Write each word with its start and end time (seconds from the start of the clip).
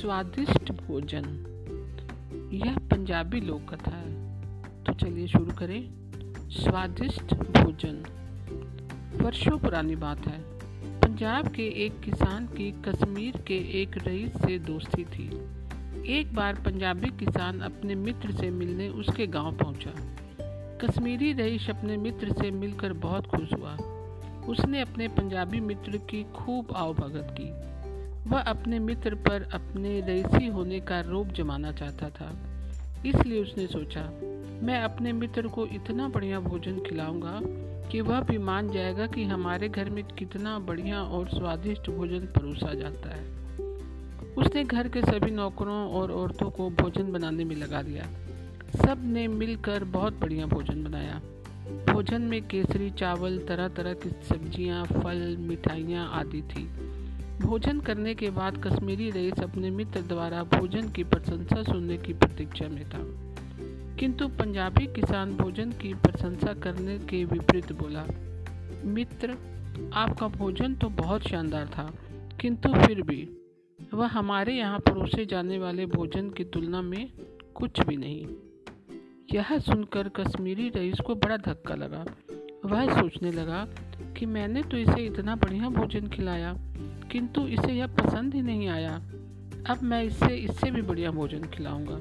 स्वादिष्ट 0.00 0.72
भोजन। 0.72 1.24
यह 2.52 2.76
पंजाबी 2.76 3.40
लोक 3.40 3.74
कथा 3.74 3.90
है। 3.90 4.12
तो 4.84 4.92
चलिए 4.92 5.26
शुरू 5.26 5.46
करें। 5.46 5.90
स्वादिष्ट 6.48 7.34
भोजन। 7.34 8.04
वर्षों 9.22 9.58
पुरानी 9.58 9.96
बात 9.96 10.26
है। 10.26 10.40
पंजाब 11.00 11.48
के 11.48 11.62
एक 11.62 12.00
किसान 12.00 12.46
की 12.46 12.82
कश्मीर 12.88 13.36
के 13.36 13.82
एक 13.82 13.90
रईस 14.08 14.32
से 14.32 14.58
दोस्ती 14.58 15.04
थी। 15.04 15.30
एक 16.18 16.34
बार 16.34 16.54
पंजाबी 16.54 17.24
किसान 17.24 17.60
अपने 17.60 17.94
मित्र 17.94 18.32
से 18.32 18.50
मिलने 18.50 18.88
उसके 18.88 19.26
गाँव 19.26 19.56
पहुँचा। 19.56 19.94
कश्मीरी 20.76 21.32
रईस 21.32 21.70
अपने 21.70 21.96
मित्र 21.96 22.32
से 22.32 22.50
मिलकर 22.50 22.92
बहुत 22.92 23.26
खुश 23.26 23.52
हुआ। 23.52 23.76
उसने 24.46 24.80
अपने 24.80 25.08
पंजाबी 25.08 25.60
मित्र 25.60 25.96
की 25.96 26.24
खूब 26.24 26.66
आवभगत 26.76 27.36
की। 27.40 27.75
वह 28.26 28.40
अपने 28.40 28.78
मित्र 28.78 29.14
पर 29.14 29.48
अपने 29.54 30.00
रईसी 30.00 30.46
होने 30.46 30.80
का 30.80 31.00
रोप 31.00 31.28
जमाना 31.28 31.72
चाहता 31.72 32.08
था। 32.10 32.30
इसलिए 33.06 33.42
उसने 33.42 33.66
सोचा 33.66 34.00
मैं 34.62 34.78
अपने 34.82 35.12
मित्र 35.12 35.48
को 35.48 35.66
इतना 35.66 36.08
बढ़िया 36.08 36.40
भोजन 36.40 36.78
खिलाऊँगा 36.78 37.40
कि 37.90 38.00
वह 38.00 38.20
भी 38.20 38.38
मान 38.38 38.70
जाएगा 38.70 39.06
कि 39.06 39.24
हमारे 39.24 39.68
घर 39.68 39.90
में 39.90 40.04
कितना 40.04 40.58
बढ़िया 40.58 41.02
और 41.02 41.28
स्वादिष्ट 41.28 41.90
भोजन 41.90 42.18
परोसा 42.18 42.74
जाता 42.74 43.14
है। 43.14 43.24
उसने 44.34 44.64
घर 44.64 44.88
के 44.88 45.02
सभी 45.02 45.30
नौकरों 45.30 45.78
और 45.90 46.12
औरतों 46.12 46.50
को 46.50 46.70
भोजन 46.70 47.12
बनाने 47.12 47.44
में 47.44 47.56
लगा 47.56 47.82
दिया। 47.82 48.06
सबने 48.76 49.28
मिलकर 49.28 49.84
बहुत 49.84 50.20
बढ़िया 50.20 50.46
भोजन 50.46 50.84
बनाया। 50.84 51.20
भोजन 51.92 52.22
में 52.22 52.42
केसरी 52.42 52.90
चावल 52.90 53.38
तरह 53.38 53.68
तरह 53.68 53.92
की 53.92 54.08
सब्ज़ियाँ, 54.08 54.84
फल 54.84 55.36
मिठाइयाँ 55.40 56.08
आदि 56.12 56.42
थी। 56.42 56.68
भोजन 57.40 57.80
करने 57.80 58.14
के 58.14 58.30
बाद 58.30 58.64
कश्मीरी 58.64 59.10
रईस 59.10 59.40
अपने 59.40 59.70
मित्र 59.70 60.00
द्वारा 60.00 60.42
भोजन 60.42 60.88
की 60.88 61.04
प्रशंसा 61.04 61.62
सुनने 61.62 61.98
की 61.98 62.12
प्रतीक्षा 62.12 62.68
में 62.68 62.84
था। 62.88 63.26
किंतु 63.96 64.28
पंजाबी 64.28 64.86
किसान 64.86 65.36
भोजन 65.36 65.70
की 65.70 65.94
प्रशंसा 65.94 66.52
करने 66.52 66.98
के 66.98 67.24
विपरीत 67.24 67.72
बोला, 67.72 68.04
मित्र, 68.84 69.30
आपका 69.94 70.28
भोजन 70.28 70.74
तो 70.74 70.88
बहुत 70.88 71.22
शानदार 71.22 71.66
था, 71.66 71.94
किंतु 72.40 72.68
फिर 72.68 73.02
भी 73.02 73.28
वह 73.94 74.06
हमारे 74.06 74.54
यहाँ 74.54 74.78
परोसे 74.78 75.26
जाने 75.26 75.58
वाले 75.58 75.86
भोजन 75.86 76.30
की 76.30 76.44
तुलना 76.44 76.82
में 76.82 77.10
कुछ 77.54 77.80
भी 77.80 77.96
नहीं। 77.96 78.26
यह 79.34 79.58
सुनकर 79.58 80.08
कश्मीरी 80.08 80.68
रईस 80.68 81.00
को 81.06 81.14
बड़ा 81.14 81.36
धक्का 81.36 81.74
लगा। 81.74 82.04
वह 82.64 83.00
सोचने 83.00 83.32
लगा 83.32 83.66
कि 84.16 84.26
मैंने 84.26 84.62
तो 84.62 84.76
इसे 84.76 85.06
इतना 85.06 85.34
बढ़िया 85.36 85.68
भोजन 85.68 86.08
खिलाया 86.08 86.54
किंतु 87.12 87.46
इसे 87.48 87.72
यह 87.72 87.86
पसंद 87.86 88.34
ही 88.34 88.42
नहीं 88.42 88.68
आया। 88.68 88.94
अब 89.70 89.82
मैं 89.82 90.02
इसे 90.04 90.36
इससे 90.36 90.70
भी 90.70 90.82
बढ़िया 90.82 91.10
भोजन 91.10 91.42
खिलाऊँगा। 91.54 91.96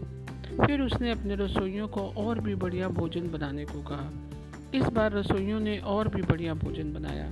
फिर 0.65 0.81
उसने 0.81 1.11
अपने 1.11 1.35
रसोइयों 1.35 1.87
को 1.87 2.01
और 2.17 2.39
भी 2.39 2.55
बढ़िया 2.55 2.87
भोजन 2.89 3.29
बनाने 3.31 3.65
को 3.65 3.81
कहा। 3.81 4.11
इस 4.75 4.83
बार 4.83 5.11
रसोइयों 5.11 5.59
ने 5.59 5.77
और 5.77 6.07
भी 6.07 6.21
बढ़िया 6.21 6.53
भोजन 6.53 6.93
बनाया। 6.93 7.29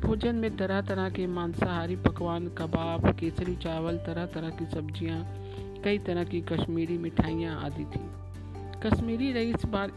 भोजन 0.00 0.34
में 0.34 0.56
तरह 0.56 0.80
तरह 0.80 1.08
के 1.10 1.26
मांसाहारी 1.26 1.96
पकवान 1.96 2.48
कबाब 2.48 3.10
केसरी 3.20 3.56
चावल 3.56 3.96
तरह 3.96 4.26
तरह 4.26 4.50
की 4.50 4.64
सब्ज़ियाँ, 4.64 5.24
कई 5.84 5.98
तरह 5.98 6.24
की 6.24 6.40
कश्मीरी 6.40 6.98
मिठाइयाँ 6.98 7.60
आदि 7.64 7.84
थी। 7.84 8.00
कश्मीरी 8.82 9.32
रईस 9.32 9.64
बार 9.66 9.92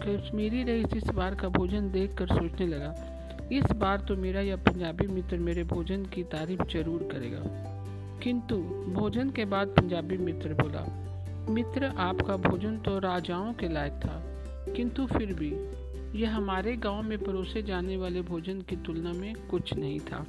कश्मीरी 0.00 0.62
रईस 0.62 0.96
इस 0.96 1.08
बार 1.10 1.34
का 1.34 1.48
भोजन 1.48 1.90
देखकर 1.90 2.26
सोचने 2.26 2.66
लगा 2.66 2.94
इस 3.52 3.72
बार 3.72 4.00
तो 4.00 4.16
मेरा 4.16 4.40
यह 4.40 4.56
पंजाबी 4.56 5.06
मित्र 5.06 5.36
मेरे 5.38 5.64
भोजन 5.64 6.04
की 6.04 6.22
तारीफ़ 6.22 6.62
ज़रूर 6.62 7.02
करेगा। 7.12 7.42
किंतु 8.22 8.56
भोजन 8.92 9.30
के 9.30 9.44
बाद 9.44 9.68
पंजाबी 9.68 10.16
मित्र 10.16 10.54
बोला, 10.54 10.84
मित्र, 11.50 11.84
आपका 11.84 12.36
भोजन 12.36 12.76
तो 12.78 12.98
राजाओं 12.98 13.52
के 13.52 13.68
लायक 13.68 13.92
था, 13.92 14.22
किंतु 14.76 15.06
फिर 15.06 15.32
भी 15.34 15.52
यह 16.20 16.34
हमारे 16.36 16.76
गाँव 16.76 17.02
में 17.02 17.18
परोसे 17.18 17.62
जाने 17.62 17.96
वाले 17.96 18.22
भोजन 18.22 18.60
की 18.60 18.76
तुलना 18.76 19.12
में 19.12 19.34
कुछ 19.50 19.74
नहीं 19.74 20.00
था। 20.00 20.24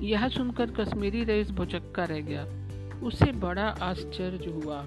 यह 0.00 0.28
सुनकर 0.28 0.70
कश्मीरी 0.70 1.24
रईस 1.24 1.50
भुचक्का 1.50 2.04
रह 2.04 2.20
गया। 2.20 2.46
उसे 3.02 3.30
बड़ा 3.32 3.66
आश्चर्य 3.82 4.50
हुआ 4.50 4.84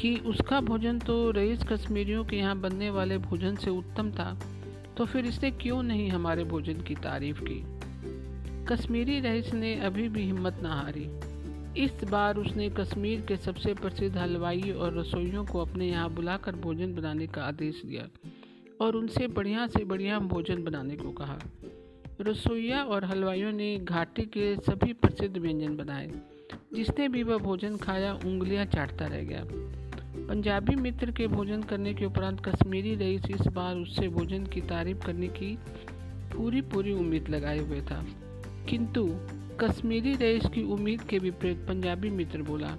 कि 0.00 0.16
उसका 0.26 0.60
भोजन 0.60 0.98
तो 0.98 1.30
रईस 1.30 1.62
कश्मीरियों 1.62 2.24
के 2.24 2.36
यहाँ 2.36 2.56
बनने 2.60 2.90
वाले 2.90 3.18
भोजन 3.18 3.56
से 3.56 3.70
उत्तम 3.70 4.10
था 4.10 4.38
तो 4.96 5.04
फिर 5.04 5.26
इसने 5.26 5.50
क्यों 5.50 5.82
नहीं 5.82 6.08
हमारे 6.10 6.44
भोजन 6.44 6.80
की 6.80 6.94
तारीफ़ 6.94 7.40
की? 7.42 7.64
कश्मीरी 8.64 9.20
रईस 9.20 9.54
ने 9.54 9.74
अभी 9.80 10.08
भी 10.08 10.22
हिम्मत 10.22 10.60
न 10.62 10.66
हारी। 10.66 11.08
इस 11.84 12.04
बार 12.04 12.36
उसने 12.36 12.70
कश्मीर 12.70 13.20
के 13.20 13.36
सबसे 13.36 13.74
प्रसिद्ध 13.74 14.16
हलवाई 14.18 14.70
और 14.70 14.98
रसोइयों 14.98 15.44
को 15.44 15.60
अपने 15.60 15.88
यहाँ 15.88 16.10
बुलाकर 16.10 16.56
भोजन 16.56 16.94
बनाने 16.94 17.26
का 17.26 17.42
आदेश 17.42 17.82
दिया 17.86 18.08
और 18.80 18.96
उनसे 18.96 19.26
बढ़िया 19.26 19.66
से 19.66 19.84
बढ़िया 19.84 20.18
भोजन 20.18 20.62
बनाने 20.64 20.96
को 20.96 21.10
कहा। 21.10 21.38
रसोइया 22.20 22.82
और 22.84 23.04
हलवाइयों 23.04 23.52
ने 23.52 23.76
घाटी 23.78 24.22
के 24.22 24.56
सभी 24.56 24.92
प्रसिद्ध 24.92 25.36
व्यंजन 25.36 25.76
बनाए, 25.76 26.10
जिसने 26.74 27.08
भी 27.08 27.22
वह 27.22 27.36
भोजन 27.36 27.76
खाया, 27.76 28.12
उंगलियाँ 28.14 28.64
चाटता 28.64 29.06
रह 29.06 29.22
गया। 29.22 29.44
पंजाबी 30.32 30.74
मित्र 30.74 31.10
के 31.10 31.26
भोजन 31.26 31.62
करने 31.62 31.94
के 31.94 32.04
उपरांत 32.04 32.44
कश्मीरी 32.44 32.94
रईस 32.94 33.22
इस 33.30 33.40
बार 33.40 33.76
उससे 33.76 34.08
भोजन 34.08 34.46
की 34.46 34.60
तारीफ़ 34.60 35.06
करने 35.06 35.28
की 35.28 35.58
पूरी 36.36 36.60
पूरी 36.60 36.92
उम्मीद 36.92 37.28
लगाए 37.28 37.58
हुए 37.58 37.80
था। 37.80 38.06
किंतु 38.68 39.14
कश्मीरी 39.60 40.14
रईस 40.14 40.42
की 40.54 40.62
उम्मीद 40.62 41.00
के 41.00 41.18
विपरीत 41.18 41.56
पंजाबी 41.56 42.10
मित्र 42.10 42.42
बोला, 42.42 42.76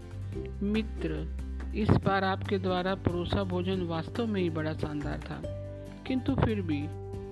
मित्र, 0.63 1.35
इस 1.75 1.89
बार 1.89 2.23
आपके 2.23 2.59
द्वारा 2.59 2.95
परोसा 2.95 3.43
भोजन 3.43 3.81
वास्तव 3.81 4.25
में 4.25 4.41
ही 4.41 4.49
बड़ा 4.49 4.73
शानदार 4.73 5.19
था। 5.19 5.41
किंतु 6.07 6.35
फिर 6.35 6.61
भी 6.61 6.85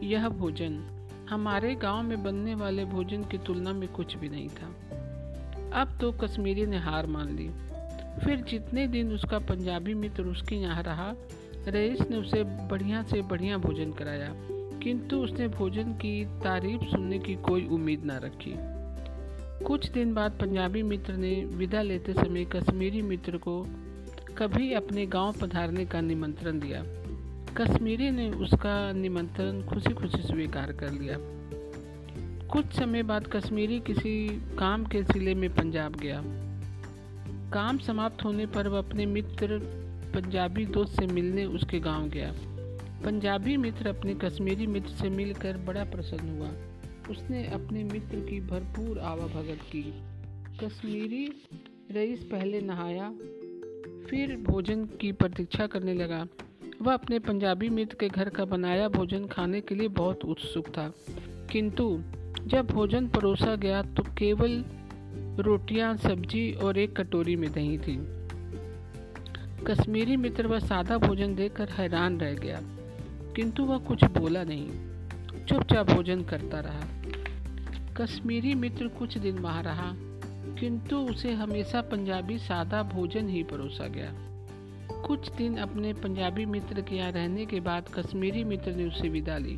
यह 0.07 0.29
भोजन 0.29 1.07
हमारे 1.29 1.75
गाँव 1.75 2.03
में 2.03 2.23
बनने 2.23 2.55
वाले 2.55 2.85
भोजन 2.85 3.23
की 3.23 3.37
तुलना 3.37 3.73
में 3.73 3.89
कुछ 3.89 4.17
भी 4.17 4.29
नहीं 4.29 4.49
था। 4.49 4.67
अब 5.81 5.97
तो 6.01 6.11
कश्मीरी 6.11 6.65
ने 6.65 6.77
हार 6.77 7.07
मान 7.07 7.35
ली। 7.35 7.49
फिर 8.19 8.35
जितने 8.35 8.87
दिन 8.87 9.13
उसका 9.13 9.39
पंजाबी 9.39 9.93
मित्र 9.93 10.23
उसके 10.23 10.55
यहाँ 10.55 10.83
रहा, 10.83 11.13
रईस 11.67 12.01
ने 12.01 12.17
उसे 12.17 12.43
बढ़िया 12.43 13.03
से 13.03 13.21
बढ़िया 13.21 13.57
भोजन 13.57 13.91
कराया। 13.91 14.35
किंतु 14.79 15.17
उसने 15.17 15.47
भोजन 15.47 15.83
की 15.83 16.25
तारीफ़ 16.25 16.81
सुनने 16.81 17.19
की 17.19 17.35
कोई 17.35 17.67
उम्मीद 17.67 18.03
ना 18.03 18.17
रखी। 18.17 18.53
कुछ 19.65 19.91
दिन 19.91 20.13
बाद 20.13 20.31
पंजाबी 20.31 20.83
मित्र 20.83 21.13
ने 21.13 21.45
विदा 21.45 21.81
लेते 21.81 22.13
समय 22.13 22.45
कश्मीरी 22.45 23.01
मित्र 23.01 23.37
को 23.37 23.67
कभी 24.37 24.73
अपने 24.73 25.05
गाँव 25.05 25.33
पधारने 25.41 25.85
का 25.85 26.01
निमंत्रण 26.01 26.59
दिया। 26.59 26.83
कश्मीरी 27.57 28.11
ने 28.11 28.29
उसका 28.29 28.91
निमंत्रण 28.91 29.61
खुशी 29.61 29.93
खुशी 29.93 30.21
स्वीकार 30.21 30.71
कर 30.71 30.91
लिया। 30.91 31.17
कुछ 32.47 32.65
समय 32.65 33.03
बाद 33.03 33.27
कश्मीरी 33.27 33.79
किसी 33.79 34.41
काम 34.59 34.85
के 34.85 35.03
सिले 35.03 35.35
में 35.35 35.55
पंजाब 35.55 35.95
गया। 35.95 36.50
काम 37.53 37.77
समाप्त 37.77 38.23
होने 38.23 38.45
पर 38.45 38.67
वह 38.67 38.77
अपने 38.77 39.05
मित्र 39.05 39.59
पंजाबी 40.15 40.65
दोस्त 40.65 40.99
से 40.99 41.07
मिलने 41.07 41.45
उसके 41.45 41.79
गाँव 41.79 42.09
गया। 42.09 42.33
पंजाबी 43.05 43.57
मित्र 43.57 43.87
अपने 43.87 44.13
कश्मीरी 44.15 44.67
मित्र 44.67 44.89
से 44.89 45.09
मिलकर 45.09 45.57
बड़ा 45.57 45.83
प्रसन्न 45.83 46.29
हुआ। 46.29 46.49
उसने 47.09 47.47
अपने 47.47 47.83
मित्र 47.83 48.19
की 48.19 48.39
भरपूर 48.39 48.99
आवाभगत 48.99 49.59
की। 49.75 49.83
कश्मीरी 50.63 51.31
रईस 51.91 52.23
पहले 52.23 52.61
नहाया, 52.61 53.09
फिर 54.09 54.45
भोजन 54.49 54.85
की 54.85 55.11
प्रतीक्षा 55.11 55.67
करने 55.67 55.93
लगा। 55.93 56.25
वह 56.81 56.93
अपने 56.93 57.19
पंजाबी 57.19 57.69
मित्र 57.69 57.97
के 57.99 58.09
घर 58.09 58.29
का 58.29 58.45
बनाया 58.45 58.89
भोजन 58.89 59.25
खाने 59.25 59.61
के 59.61 59.75
लिए 59.75 59.87
बहुत 59.87 60.25
उत्सुक 60.25 60.67
था। 60.67 60.93
किंतु 61.51 62.03
जब 62.45 62.67
भोजन 62.67 63.07
परोसा 63.07 63.55
गया 63.55 63.81
तो 63.81 64.03
केवल 64.03 64.63
रोटियाँ, 65.39 65.95
सब्ज़ी 65.97 66.51
और 66.53 66.77
एक 66.77 66.95
कटोरी 66.95 67.35
में 67.35 67.51
दही 67.51 67.77
थी। 67.77 67.97
कश्मीरी 69.67 70.15
मित्र 70.17 70.47
वह 70.47 70.59
सादा 70.59 70.97
भोजन 70.97 71.35
देखकर 71.35 71.69
हैरान 71.69 72.19
रह 72.19 72.33
गया, 72.33 72.59
किंतु 73.35 73.63
वह 73.63 73.77
कुछ 73.77 74.03
बोला 74.11 74.43
नहीं, 74.43 74.69
चुपचाप 75.45 75.91
भोजन 75.91 76.23
करता 76.23 76.59
रहा। 76.59 76.81
कश्मीरी 77.97 78.53
मित्र 78.55 78.87
कुछ 78.87 79.17
दिन 79.17 79.39
वहाँ 79.39 79.63
रहा, 79.63 79.91
किंतु 80.59 80.97
उसे 81.09 81.31
हमेशा 81.33 81.81
पंजाबी 81.81 82.37
सादा 82.37 82.83
भोजन 82.83 83.29
ही 83.29 83.43
परोसा 83.43 83.87
गया। 83.87 84.13
कुछ 85.01 85.31
दिन 85.31 85.57
अपने 85.57 85.93
पंजाबी 85.93 86.45
मित्र 86.45 86.81
के 86.81 86.95
यहाँ 86.95 87.11
रहने 87.11 87.45
के 87.45 87.59
बाद 87.59 87.89
कश्मीरी 87.93 88.43
मित्र 88.43 88.71
ने 88.71 88.87
उसे 88.87 89.09
विदा 89.09 89.37
ली। 89.37 89.57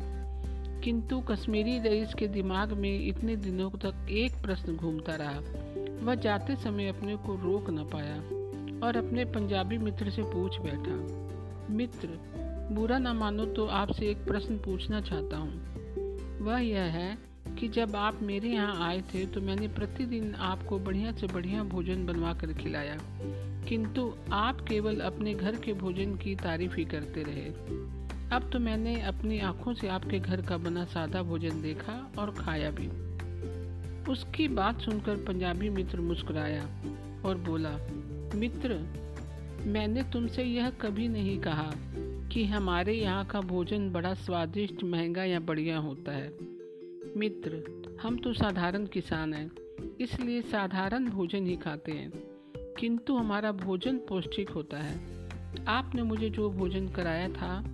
किंतु 0.84 1.20
कश्मीरी 1.20 1.78
रईस 1.78 2.14
के 2.14 2.26
दिमाग 2.28 2.72
में 2.72 3.06
इतने 3.06 3.36
दिनों 3.36 3.70
तक 3.70 4.06
एक 4.10 4.32
प्रश्न 4.32 4.76
घूमता 4.76 5.14
रहा। 5.14 5.40
वह 6.02 6.14
जाते 6.14 6.56
समय 6.56 6.88
अपने 6.88 7.16
को 7.16 7.34
रोक 7.34 7.70
न 7.70 7.76
पाया 7.76 8.16
और 8.86 8.96
अपने 8.96 9.24
पंजाबी 9.24 9.78
मित्र 9.78 10.10
से 10.10 10.22
पूछ 10.22 10.58
बैठा, 10.60 10.96
मित्र, 11.74 12.08
बुरा 12.74 12.98
ना 12.98 13.12
मानो 13.12 13.46
तो 13.46 13.66
आपसे 13.66 14.06
एक 14.06 14.16
प्रश्न 14.16 14.56
पूछना 14.56 15.00
चाहता 15.00 15.36
हूँ। 15.36 15.52
वह 16.38 16.58
यह 16.58 16.80
है 16.80 17.18
कि 17.58 17.68
जब 17.68 17.96
आप 17.96 18.22
मेरे 18.22 18.48
यहाँ 18.48 18.88
आए 18.88 19.00
थे 19.00 19.26
तो 19.26 19.40
मैंने 19.40 19.68
प्रतिदिन 19.68 20.34
आपको 20.34 20.78
बढ़िया 20.78 21.12
से 21.12 21.26
बढ़िया 21.26 21.62
भोजन 21.62 22.06
बनवा 22.06 22.32
कर 22.32 22.52
खिलाया। 22.52 22.96
किंतु 23.68 24.14
आप 24.32 24.60
केवल 24.60 25.00
अपने 25.00 25.34
घर 25.34 25.56
के 25.56 25.72
भोजन 25.72 26.14
की 26.14 26.34
तारीफ़ 26.34 26.76
ही 26.76 26.84
करते 26.84 27.22
रहे। 27.22 27.50
अब 28.34 28.50
तो 28.52 28.58
मैंने 28.58 29.00
अपनी 29.00 29.40
आँखों 29.40 29.74
से 29.74 29.88
आपके 29.88 30.18
घर 30.18 30.42
का 30.42 30.56
बना 30.56 30.84
सादा 30.84 31.22
भोजन 31.22 31.62
देखा 31.62 32.12
और 32.18 32.30
खाया 32.30 32.70
भी। 32.70 32.88
उसकी 34.12 34.48
बात 34.48 34.80
सुनकर 34.80 35.16
पंजाबी 35.16 35.68
मित्र 35.68 36.00
मुस्कुराया 36.00 36.64
और 37.24 37.38
बोला, 37.38 37.78
मित्र, 38.34 38.74
मैंने 39.66 40.02
तुमसे 40.02 40.42
यह 40.42 40.70
कभी 40.70 41.08
नहीं 41.08 41.38
कहा 41.38 41.72
कि 42.32 42.44
हमारे 42.44 42.94
यहाँ 42.94 43.24
का 43.24 43.40
भोजन 43.40 43.90
बड़ा 43.90 44.14
स्वादिष्ट, 44.14 44.84
महँगा 44.84 45.24
या 45.24 45.40
बढ़िया 45.40 45.78
होता 45.78 46.12
है। 46.12 46.28
मित्र, 47.16 47.82
हम 48.02 48.16
तो 48.16 48.32
साधारण 48.32 48.86
किसान 48.86 49.34
हैं, 49.34 49.50
इसलिए 50.00 50.42
साधारण 50.42 51.10
भोजन 51.10 51.46
ही 51.46 51.56
खाते 51.56 51.92
हैं। 51.92 52.10
किंतु 52.56 53.16
हमारा 53.16 53.52
भोजन 53.52 53.96
पौष्टिक 53.96 54.50
होता 54.50 54.76
है। 54.76 55.00
आपने 55.68 56.02
मुझे 56.02 56.30
जो 56.30 56.50
भोजन 56.50 56.88
कराया 56.88 57.28
था 57.28 57.70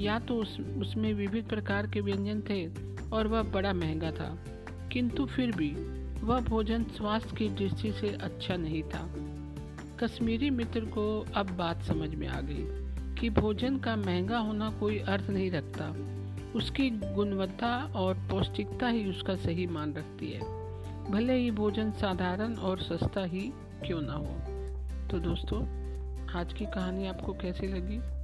या 0.00 0.18
तो 0.18 0.34
उस, 0.34 0.60
उसमें 0.60 1.14
विविध 1.14 1.44
प्रकार 1.44 1.86
के 1.86 2.00
व्यंजन 2.00 2.40
थे 2.40 2.66
और 3.10 3.26
वह 3.26 3.42
बड़ा 3.42 3.72
महँगा 3.72 4.10
था। 4.10 4.38
किंतु 4.92 5.26
फिर 5.26 5.56
भी 5.56 5.70
वह 6.26 6.40
भोजन 6.40 6.84
स्वास्थ्य 6.84 7.36
की 7.36 7.48
दृष्टि 7.48 7.92
से 7.92 8.08
अच्छा 8.08 8.56
नहीं 8.56 8.82
था। 8.82 9.14
कश्मीरी 10.00 10.50
मित्र 10.50 10.80
को 10.80 11.26
अब 11.34 11.50
बात 11.50 11.82
समझ 11.82 12.14
में 12.14 12.28
आ 12.28 12.40
गई 12.40 12.84
कि 13.20 13.30
भोजन 13.30 13.78
का 13.78 13.96
महँगा 13.96 14.38
होना 14.38 14.70
कोई 14.70 14.98
अर्थ 14.98 15.30
नहीं 15.30 15.50
रखता। 15.50 15.96
उसकी 16.58 16.90
गुणवत्ता 16.90 17.92
और 17.96 18.14
पौष्टिकता 18.14 18.88
ही 18.88 19.10
उसका 19.10 19.36
सही 19.36 19.66
मान 19.66 19.94
रखती 19.94 20.30
है। 20.30 20.40
भले 21.10 21.34
ही 21.34 21.50
भोजन 21.50 21.90
साधारण 21.90 22.54
और 22.54 22.78
सस्ता 22.78 23.24
ही 23.24 23.52
क्यों 23.86 24.00
ना 24.02 24.12
हो। 24.12 24.54
तो 25.08 25.18
दोस्तों, 25.18 25.62
आज 26.30 26.52
की 26.52 26.64
कहानी 26.64 27.06
आपको 27.06 27.32
कैसी 27.32 27.66
लगी? 27.66 28.23